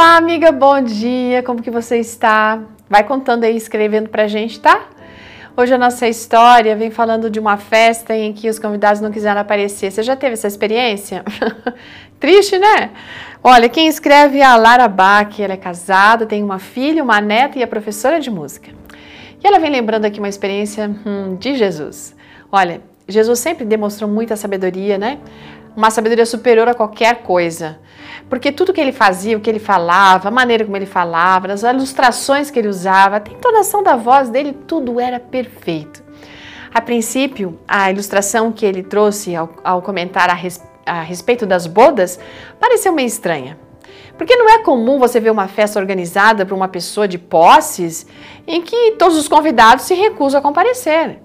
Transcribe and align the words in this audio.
Olá, 0.00 0.16
amiga, 0.16 0.52
bom 0.52 0.80
dia. 0.80 1.42
Como 1.42 1.60
que 1.60 1.72
você 1.72 1.98
está? 1.98 2.62
Vai 2.88 3.02
contando 3.02 3.42
aí, 3.42 3.56
escrevendo 3.56 4.08
pra 4.08 4.28
gente, 4.28 4.60
tá? 4.60 4.86
Hoje 5.56 5.74
a 5.74 5.76
nossa 5.76 6.06
história 6.06 6.76
vem 6.76 6.88
falando 6.88 7.28
de 7.28 7.40
uma 7.40 7.56
festa 7.56 8.16
em 8.16 8.32
que 8.32 8.48
os 8.48 8.60
convidados 8.60 9.00
não 9.00 9.10
quiseram 9.10 9.40
aparecer. 9.40 9.90
Você 9.90 10.04
já 10.04 10.14
teve 10.14 10.34
essa 10.34 10.46
experiência? 10.46 11.24
Triste, 12.20 12.56
né? 12.60 12.92
Olha, 13.42 13.68
quem 13.68 13.88
escreve 13.88 14.38
é 14.38 14.44
a 14.44 14.54
Lara 14.54 14.86
Bach, 14.86 15.36
ela 15.40 15.54
é 15.54 15.56
casada, 15.56 16.26
tem 16.26 16.44
uma 16.44 16.60
filha, 16.60 17.02
uma 17.02 17.20
neta 17.20 17.58
e 17.58 17.62
é 17.64 17.66
professora 17.66 18.20
de 18.20 18.30
música. 18.30 18.70
E 19.42 19.48
ela 19.48 19.58
vem 19.58 19.68
lembrando 19.68 20.04
aqui 20.04 20.20
uma 20.20 20.28
experiência 20.28 20.88
hum, 21.04 21.34
de 21.34 21.56
Jesus. 21.56 22.14
Olha, 22.52 22.80
Jesus 23.08 23.40
sempre 23.40 23.64
demonstrou 23.64 24.08
muita 24.08 24.36
sabedoria, 24.36 24.96
né? 24.96 25.18
Uma 25.78 25.92
sabedoria 25.92 26.26
superior 26.26 26.66
a 26.66 26.74
qualquer 26.74 27.22
coisa. 27.22 27.78
Porque 28.28 28.50
tudo 28.50 28.72
que 28.72 28.80
ele 28.80 28.90
fazia, 28.90 29.36
o 29.36 29.40
que 29.40 29.48
ele 29.48 29.60
falava, 29.60 30.26
a 30.26 30.30
maneira 30.32 30.64
como 30.64 30.76
ele 30.76 30.86
falava, 30.86 31.52
as 31.52 31.62
ilustrações 31.62 32.50
que 32.50 32.58
ele 32.58 32.66
usava, 32.66 33.14
a 33.14 33.30
entonação 33.30 33.80
da 33.80 33.94
voz 33.94 34.28
dele, 34.28 34.52
tudo 34.66 34.98
era 34.98 35.20
perfeito. 35.20 36.02
A 36.74 36.80
princípio, 36.80 37.60
a 37.68 37.92
ilustração 37.92 38.50
que 38.50 38.66
ele 38.66 38.82
trouxe 38.82 39.36
ao, 39.36 39.50
ao 39.62 39.80
comentar 39.80 40.28
a, 40.28 40.34
res, 40.34 40.60
a 40.84 41.00
respeito 41.02 41.46
das 41.46 41.68
bodas 41.68 42.18
pareceu 42.58 42.92
meio 42.92 43.06
estranha. 43.06 43.56
Porque 44.16 44.34
não 44.34 44.50
é 44.50 44.58
comum 44.64 44.98
você 44.98 45.20
ver 45.20 45.30
uma 45.30 45.46
festa 45.46 45.78
organizada 45.78 46.44
para 46.44 46.56
uma 46.56 46.66
pessoa 46.66 47.06
de 47.06 47.18
posses 47.18 48.04
em 48.48 48.62
que 48.62 48.96
todos 48.98 49.16
os 49.16 49.28
convidados 49.28 49.84
se 49.84 49.94
recusam 49.94 50.40
a 50.40 50.42
comparecer. 50.42 51.20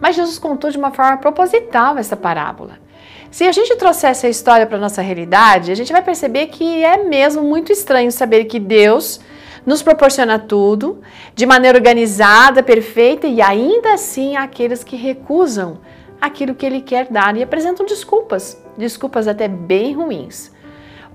Mas 0.00 0.14
Jesus 0.14 0.38
contou 0.38 0.70
de 0.70 0.78
uma 0.78 0.92
forma 0.92 1.16
proposital 1.16 1.98
essa 1.98 2.16
parábola. 2.16 2.85
Se 3.30 3.44
a 3.44 3.52
gente 3.52 3.76
trouxer 3.76 4.10
essa 4.10 4.28
história 4.28 4.66
para 4.66 4.78
nossa 4.78 5.02
realidade, 5.02 5.72
a 5.72 5.74
gente 5.74 5.92
vai 5.92 6.02
perceber 6.02 6.46
que 6.46 6.84
é 6.84 7.04
mesmo 7.04 7.42
muito 7.42 7.72
estranho 7.72 8.10
saber 8.10 8.44
que 8.44 8.58
Deus 8.58 9.20
nos 9.64 9.82
proporciona 9.82 10.38
tudo 10.38 11.00
de 11.34 11.44
maneira 11.44 11.76
organizada, 11.76 12.62
perfeita 12.62 13.26
e 13.26 13.42
ainda 13.42 13.94
assim 13.94 14.36
há 14.36 14.44
aqueles 14.44 14.84
que 14.84 14.96
recusam 14.96 15.78
aquilo 16.20 16.54
que 16.54 16.64
Ele 16.64 16.80
quer 16.80 17.08
dar 17.10 17.36
e 17.36 17.42
apresentam 17.42 17.84
desculpas, 17.84 18.56
desculpas 18.78 19.26
até 19.26 19.48
bem 19.48 19.92
ruins. 19.92 20.52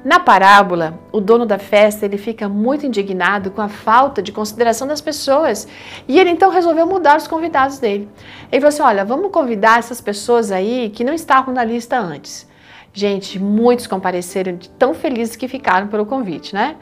Na 0.03 0.19
parábola, 0.19 0.99
o 1.11 1.21
dono 1.21 1.45
da 1.45 1.59
festa 1.59 2.05
ele 2.05 2.17
fica 2.17 2.49
muito 2.49 2.87
indignado 2.87 3.51
com 3.51 3.61
a 3.61 3.69
falta 3.69 4.19
de 4.19 4.31
consideração 4.31 4.87
das 4.87 4.99
pessoas 4.99 5.67
e 6.07 6.19
ele 6.19 6.31
então 6.31 6.49
resolveu 6.49 6.87
mudar 6.87 7.17
os 7.17 7.27
convidados 7.27 7.77
dele. 7.77 8.09
Ele 8.51 8.61
falou 8.61 8.69
assim: 8.69 8.81
Olha, 8.81 9.05
vamos 9.05 9.31
convidar 9.31 9.77
essas 9.77 10.01
pessoas 10.01 10.51
aí 10.51 10.89
que 10.89 11.03
não 11.03 11.13
estavam 11.13 11.53
na 11.53 11.63
lista 11.63 11.99
antes. 11.99 12.49
Gente, 12.93 13.39
muitos 13.39 13.87
compareceram 13.87 14.57
de 14.57 14.67
tão 14.69 14.93
felizes 14.93 15.37
que 15.37 15.47
ficaram 15.47 15.87
pelo 15.87 16.05
convite, 16.05 16.53
né? 16.53 16.75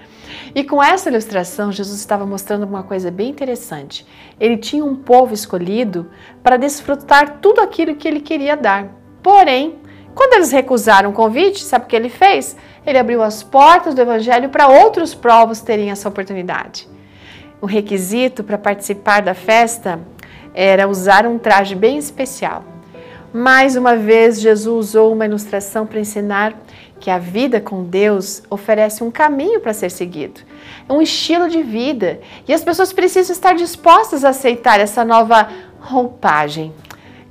E 0.56 0.64
com 0.64 0.82
essa 0.82 1.10
ilustração, 1.10 1.72
Jesus 1.72 2.00
estava 2.00 2.26
mostrando 2.26 2.64
uma 2.64 2.82
coisa 2.82 3.12
bem 3.12 3.30
interessante. 3.30 4.08
Ele 4.40 4.58
tinha 4.58 4.84
um 4.84 4.96
povo 4.96 5.34
escolhido 5.36 6.10
para 6.42 6.58
desfrutar 6.58 7.40
tudo 7.42 7.60
aquilo 7.60 7.96
que 7.96 8.08
ele 8.08 8.22
queria 8.22 8.58
dar. 8.58 8.88
Porém, 9.22 9.78
quando 10.16 10.34
eles 10.34 10.52
recusaram 10.52 11.10
o 11.10 11.14
convite, 11.14 11.64
sabe 11.64 11.86
o 11.86 11.88
que 11.88 11.96
ele 11.96 12.10
fez? 12.10 12.56
Ele 12.86 12.98
abriu 12.98 13.22
as 13.22 13.44
portas 13.44 13.94
do 13.94 14.02
evangelho 14.02 14.50
para 14.50 14.68
outros 14.68 15.14
povos 15.14 15.62
terem 15.62 15.92
essa 15.92 16.10
oportunidade. 16.10 16.88
O 17.62 17.66
requisito 17.66 18.44
para 18.44 18.58
participar 18.58 19.22
da 19.22 19.34
festa 19.34 20.00
era 20.54 20.88
usar 20.88 21.26
um 21.26 21.38
traje 21.38 21.76
bem 21.76 21.98
especial. 21.98 22.64
Mais 23.32 23.76
uma 23.76 23.96
vez, 23.96 24.42
Jesus 24.42 24.88
usou 24.88 25.14
uma 25.14 25.26
ilustração 25.26 25.86
para 25.86 26.00
ensinar 26.00 26.56
que 27.00 27.12
a 27.12 27.20
vida 27.20 27.62
com 27.62 27.84
Deus 27.84 28.42
oferece 28.50 29.04
um 29.04 29.12
caminho 29.12 29.60
para 29.62 29.74
ser 29.74 29.92
seguido, 29.92 30.42
um 30.90 31.02
estilo 31.02 31.48
de 31.48 31.62
vida, 31.62 32.20
e 32.48 32.54
as 32.54 32.64
pessoas 32.64 32.92
precisam 32.92 33.32
estar 33.32 33.54
dispostas 33.54 34.26
a 34.26 34.30
aceitar 34.30 34.80
essa 34.80 35.06
nova 35.06 35.48
roupagem. 35.80 36.74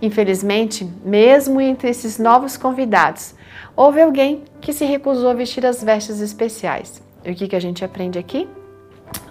Infelizmente, 0.01 0.89
mesmo 1.05 1.61
entre 1.61 1.89
esses 1.91 2.19
novos 2.19 2.57
convidados, 2.57 3.35
houve 3.75 4.01
alguém 4.01 4.45
que 4.61 4.73
se 4.73 4.85
recusou 4.85 5.29
a 5.29 5.35
vestir 5.35 5.67
as 5.67 5.83
vestes 5.83 6.21
especiais. 6.21 7.03
E 7.25 7.33
o 7.33 7.35
que, 7.35 7.49
que 7.49 7.57
a 7.57 7.61
gente 7.61 7.85
aprende 7.85 8.19
aqui? 8.19 8.49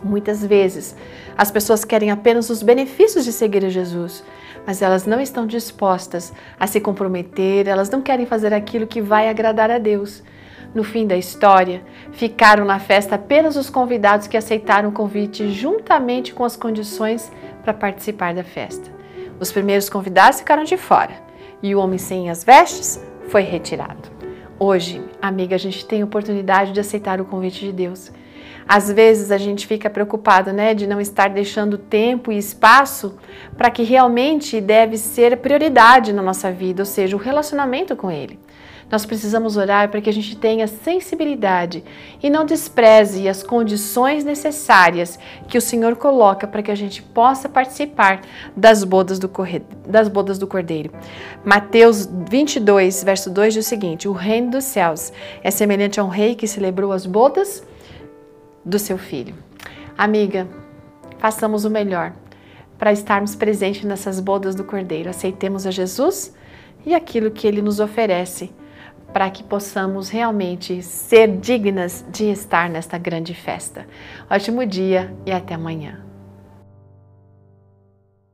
Muitas 0.04 0.46
vezes 0.46 0.96
as 1.38 1.52
pessoas 1.52 1.86
querem 1.86 2.12
apenas 2.12 2.50
os 2.50 2.64
benefícios 2.64 3.24
de 3.24 3.32
seguir 3.32 3.64
a 3.64 3.70
Jesus, 3.70 4.24
mas 4.66 4.82
elas 4.82 5.06
não 5.06 5.22
estão 5.22 5.46
dispostas 5.46 6.34
a 6.60 6.68
se 6.68 6.82
comprometer, 6.82 7.68
elas 7.68 7.90
não 7.90 8.02
querem 8.02 8.26
fazer 8.26 8.54
aquilo 8.54 8.88
que 8.88 9.02
vai 9.02 9.30
agradar 9.30 9.72
a 9.72 9.78
Deus. 9.78 10.24
No 10.74 10.84
fim 10.84 11.08
da 11.08 11.16
história, 11.16 11.82
ficaram 12.12 12.66
na 12.66 12.78
festa 12.78 13.16
apenas 13.16 13.56
os 13.56 13.70
convidados 13.70 14.28
que 14.28 14.36
aceitaram 14.36 14.90
o 14.90 14.92
convite 14.92 15.50
juntamente 15.52 16.34
com 16.34 16.44
as 16.44 16.58
condições 16.58 17.32
para 17.64 17.74
participar 17.74 18.34
da 18.34 18.44
festa. 18.44 18.97
Os 19.40 19.52
primeiros 19.52 19.90
convidados 19.90 20.40
ficaram 20.40 20.64
de 20.64 20.78
fora 20.78 21.22
e 21.62 21.76
o 21.76 21.80
homem 21.80 21.98
sem 21.98 22.30
as 22.30 22.44
vestes 22.44 23.00
foi 23.30 23.42
retirado. 23.42 24.10
Hoje, 24.60 25.04
amiga, 25.22 25.56
a 25.56 25.60
gente 25.60 25.86
tem 25.86 26.02
a 26.02 26.06
oportunidade 26.06 26.72
de 26.72 26.80
aceitar 26.80 27.22
o 27.22 27.26
convite 27.26 27.60
de 27.60 27.72
Deus. 27.72 28.12
Às 28.68 28.92
vezes 28.92 29.32
a 29.32 29.38
gente 29.38 29.66
fica 29.66 29.90
preocupado, 29.90 30.52
né, 30.52 30.74
de 30.74 30.86
não 30.86 31.00
estar 31.00 31.30
deixando 31.30 31.78
tempo 31.78 32.32
e 32.32 32.38
espaço 32.38 33.18
para 33.58 33.70
que 33.70 33.84
realmente 33.84 34.60
deve 34.60 34.98
ser 34.98 35.38
prioridade 35.38 36.12
na 36.12 36.22
nossa 36.22 36.52
vida, 36.52 36.82
ou 36.82 36.86
seja, 36.86 37.16
o 37.16 37.20
relacionamento 37.20 37.96
com 37.96 38.12
Ele. 38.12 38.40
Nós 38.90 39.06
precisamos 39.06 39.58
orar 39.58 39.90
para 39.90 40.00
que 40.00 40.10
a 40.10 40.14
gente 40.14 40.38
tenha 40.38 40.66
sensibilidade 40.66 41.84
e 42.24 42.30
não 42.30 42.46
despreze 42.46 43.28
as 43.28 43.44
condições 43.44 44.24
necessárias 44.24 45.20
que 45.48 45.58
o 45.58 45.62
Senhor 45.62 45.98
coloca 45.98 46.48
para 46.48 46.64
que 46.64 46.72
a 46.72 46.76
gente 46.76 47.02
possa 47.02 47.50
participar 47.50 48.22
das 48.56 48.86
bodas 48.86 49.20
do, 49.20 49.30
das 49.86 50.08
bodas 50.08 50.38
do 50.38 50.48
Cordeiro. 50.48 50.92
Mateus 51.44 52.08
22, 52.30 53.04
verso 53.04 53.30
2 53.30 53.56
diz 53.56 53.66
o 53.66 53.70
seguinte: 53.70 54.08
O 54.08 54.14
reino 54.14 54.52
dos 54.52 54.64
céus 54.64 55.12
é 55.44 55.52
semelhante 55.52 56.00
a 56.00 56.04
um 56.04 56.10
rei 56.10 56.34
que 56.34 56.48
celebrou 56.48 56.94
as 56.94 57.06
bodas 57.06 57.64
do 58.68 58.78
seu 58.78 58.98
filho. 58.98 59.34
Amiga, 59.98 60.48
façamos 61.18 61.66
o 61.66 61.70
melhor 61.70 62.14
para 62.78 62.92
estarmos 62.92 63.36
presentes 63.36 63.84
nessas 63.84 64.20
bodas 64.20 64.54
do 64.54 64.64
Cordeiro. 64.64 65.10
Aceitemos 65.10 65.66
a 65.66 65.72
Jesus 65.72 66.36
e 66.86 66.94
aquilo 66.94 67.32
que 67.32 67.48
ele 67.48 67.62
nos 67.62 67.80
oferece 67.80 68.52
para 69.14 69.30
que 69.30 69.42
possamos 69.42 70.10
realmente 70.10 70.84
ser 70.84 71.38
dignas 71.38 72.06
de 72.12 72.26
estar 72.26 72.70
nesta 72.70 72.98
grande 72.98 73.34
festa. 73.34 73.88
Ótimo 74.30 74.66
dia 74.66 75.14
e 75.26 75.32
até 75.32 75.56
amanhã. 75.56 76.07